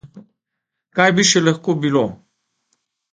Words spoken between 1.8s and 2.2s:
bilo?